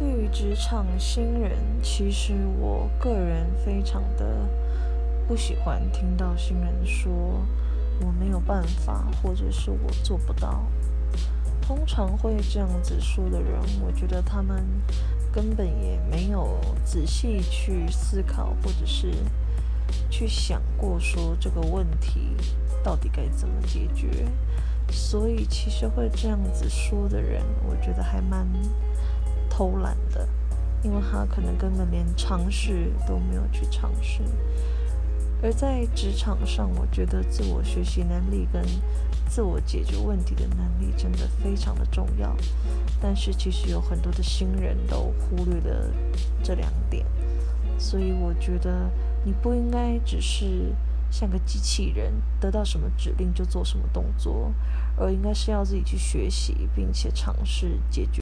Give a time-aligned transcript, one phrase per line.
[0.00, 4.48] 对于职场新人，其实我个人非常的
[5.28, 7.12] 不喜欢听到新人说
[8.00, 10.64] 我没有办法，或者是我做不到。
[11.60, 13.52] 通常会这样子说的人，
[13.84, 14.66] 我觉得他们
[15.30, 19.12] 根本也没有仔细去思考，或者是
[20.08, 22.34] 去想过说这个问题
[22.82, 24.26] 到底该怎么解决。
[24.90, 28.48] 所以，其实会这样子说的人，我觉得还蛮。
[29.60, 30.26] 偷懒的，
[30.82, 34.22] 因为他可能根本连尝试都没有去尝试。
[35.42, 38.64] 而在职场上，我觉得自我学习能力跟
[39.28, 42.34] 自我解决问题的能力真的非常的重要。
[43.02, 45.90] 但是其实有很多的新人都忽略了
[46.42, 47.04] 这两点，
[47.78, 48.90] 所以我觉得
[49.26, 50.72] 你不应该只是
[51.10, 54.50] 像个机器人，得到什么指令就做什么动作，
[54.96, 58.10] 而应该是要自己去学习，并且尝试解决。